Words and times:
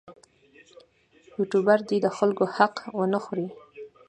یوټوبر 1.35 1.79
دې 1.89 1.97
د 2.05 2.07
خلکو 2.17 2.43
حق 2.55 2.75
ونه 2.97 3.19
خوري. 3.23 3.47